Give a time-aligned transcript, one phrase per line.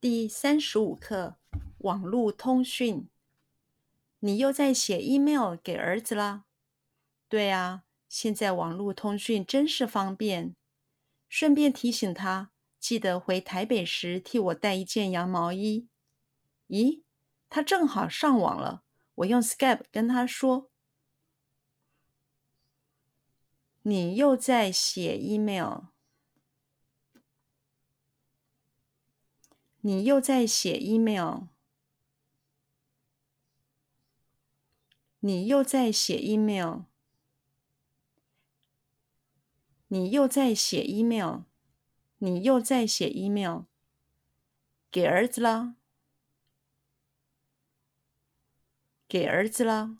[0.00, 1.38] 第三十五课：
[1.78, 3.08] 网络通讯。
[4.20, 6.44] 你又在写 email 给儿子啦？
[7.28, 10.54] 对啊，现在网络通讯真是方便。
[11.28, 15.88] 顺便提醒他，记得回台北时替我带一件羊毛衣。
[16.68, 17.02] 咦，
[17.50, 18.84] 他正好上网了，
[19.16, 20.70] 我用 Skype 跟他说。
[23.82, 25.86] 你又在写 email。
[29.80, 31.46] 你又在写 email，
[35.20, 36.82] 你又在写 email，
[39.86, 41.42] 你又在写 email，
[42.18, 43.66] 你又在写 email，
[44.90, 45.76] 给儿子了，
[49.06, 49.98] 给儿子了，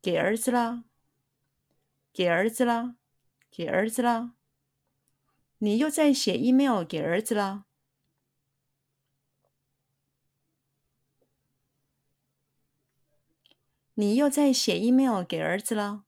[0.00, 0.84] 给儿子了，
[2.12, 2.96] 给儿子了，
[3.50, 4.37] 给儿子了。
[5.60, 7.64] 你又在写 email 给儿子了？
[13.94, 16.04] 你又在写 email 给儿子了？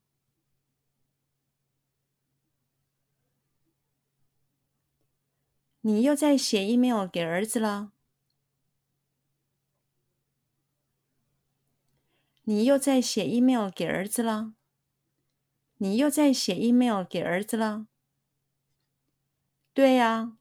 [5.81, 7.93] 你又在写 email 给儿子了？
[12.45, 14.55] 你又在写 email 给儿子了？
[15.79, 17.90] 你又在写 email 给儿子了？
[19.73, 20.37] 对呀，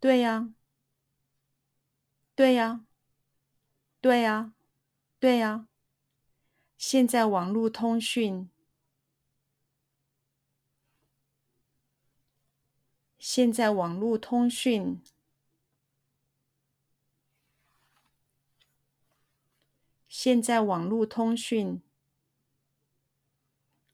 [0.00, 0.52] 对呀，
[2.34, 2.84] 对呀，
[4.00, 4.52] 对呀，
[5.20, 5.66] 对呀。
[6.76, 8.48] 现在网络通讯，
[13.18, 15.02] 现在网络通讯，
[20.08, 21.82] 现在网络通讯，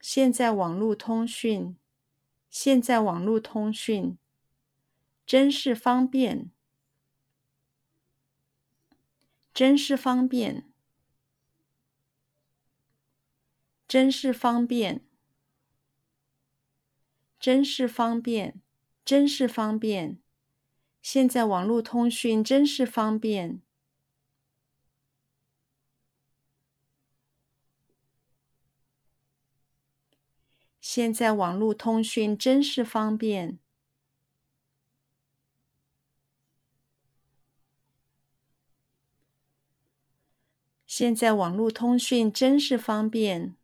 [0.00, 1.76] 现在网络通讯。
[2.55, 4.16] 现在网络通讯
[5.27, 6.52] 真是方便，
[9.52, 10.64] 真是方便，
[13.89, 15.05] 真是方便，
[17.40, 18.62] 真是方便，
[19.05, 20.20] 真是方便。
[21.02, 23.61] 现在网络通讯真是方便。
[30.96, 33.58] 现在网络通讯真是方便。
[40.86, 43.56] 现在网络通讯真是方便。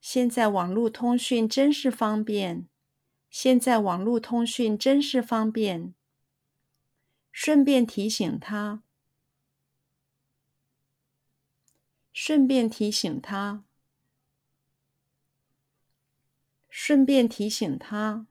[0.00, 2.68] 现在网络通讯真是方便。
[3.28, 5.92] 现在网络通讯真是方便。
[7.32, 8.84] 顺便提醒他。
[12.28, 13.64] 顺便提醒他，
[16.68, 18.26] 顺便提醒他，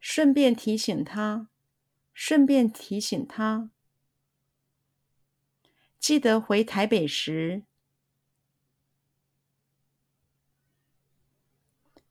[0.00, 1.48] 顺便提醒他，
[2.14, 3.68] 顺便提醒他，
[5.98, 7.64] 记得回台北时，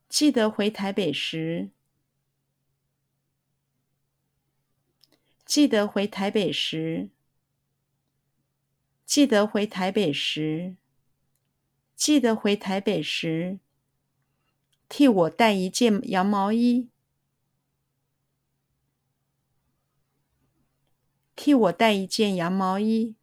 [0.08, 1.72] 记得回台北时，
[5.44, 7.10] 记得回台北时。
[9.14, 10.76] 记得回台北时，
[11.96, 13.60] 记得回台北时，
[14.90, 16.90] 替我带一件羊毛衣，
[21.36, 23.16] 替我带一件羊毛衣，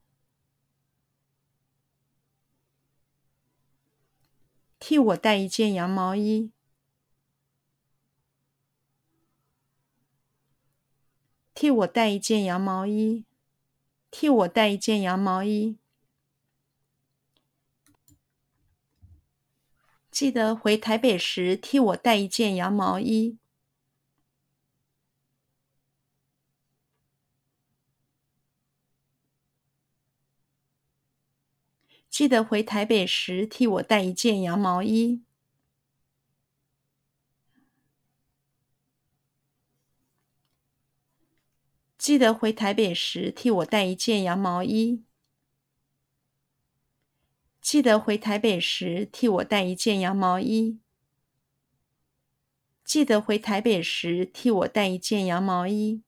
[4.79, 6.53] 替我带一件羊毛衣，
[11.53, 13.25] 替我带一件羊毛衣。
[14.11, 15.79] 替我带一件羊毛衣。
[20.11, 23.39] 记得回台北时替我带一件羊毛衣。
[32.11, 35.23] 记得回台北时替我带一件羊毛衣。
[42.01, 45.05] 记得回台北时替我带一件羊毛衣。
[47.61, 50.81] 记得回台北时替我带一件羊毛衣。
[52.83, 56.03] 记得回台北时替我带一件羊毛衣。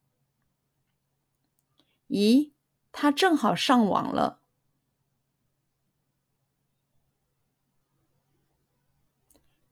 [2.09, 2.53] 咦，
[2.91, 4.41] 他正好上网了。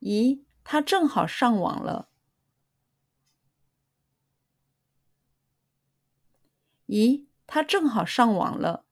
[0.01, 2.10] 咦，他正好上网了。
[6.91, 8.85] 咦，他正好上网了。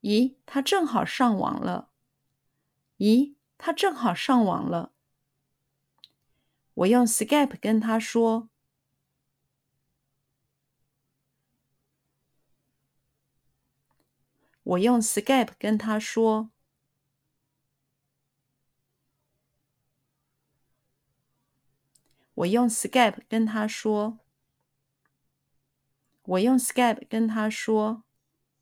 [0.00, 1.90] 咦，他正好上网了。
[2.96, 4.94] 咦，他正好上网了。
[6.72, 8.48] 我用 Skype 跟他说。
[14.62, 16.50] 我用 Skype 跟他说。
[22.36, 24.18] 我用 Skype 跟他说。
[26.24, 28.04] 我用 Skype 跟他说。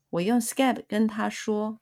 [0.09, 1.79] 我用 Skype 跟他说。